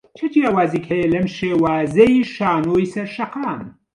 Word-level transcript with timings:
چ 0.17 0.19
جیاوازییەک 0.33 0.85
هەیە 0.91 1.07
لەم 1.13 1.25
شێوازەی 1.37 2.27
شانۆی 2.33 2.91
سەر 2.93 3.07
شەقام؟ 3.15 3.61